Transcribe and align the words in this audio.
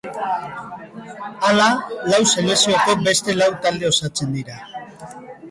Hala, 1.49 1.67
lau 2.13 2.21
selekzioko 2.31 2.97
beste 3.09 3.37
lau 3.43 3.51
talde 3.67 3.91
osatzen 3.93 4.35
dira. 4.41 4.59